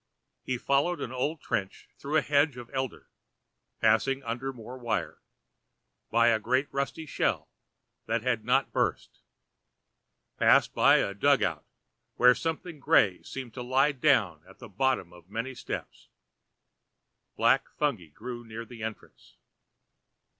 He 0.41 0.57
followed 0.57 0.99
an 0.99 1.11
old 1.11 1.41
trench 1.41 1.87
through 1.99 2.17
a 2.17 2.23
hedge 2.23 2.57
of 2.57 2.71
elder, 2.73 3.11
passed 3.81 4.07
under 4.07 4.51
more 4.51 4.75
wire, 4.75 5.21
by 6.09 6.29
a 6.29 6.39
great 6.39 6.67
rusty 6.73 7.05
shell 7.05 7.51
that 8.07 8.23
had 8.23 8.43
not 8.43 8.71
burst, 8.71 9.19
passed 10.39 10.73
by 10.73 10.95
a 10.95 11.13
dug 11.13 11.43
out 11.43 11.65
where 12.15 12.33
something 12.33 12.79
grey 12.79 13.21
seemed 13.21 13.53
to 13.53 13.61
lie 13.61 13.91
down 13.91 14.41
at 14.49 14.57
the 14.57 14.67
bottom 14.67 15.13
of 15.13 15.29
many 15.29 15.53
steps. 15.53 16.09
Black 17.37 17.69
fungi 17.77 18.07
grew 18.07 18.43
near 18.43 18.65
the 18.65 18.81
entrance. 18.81 19.35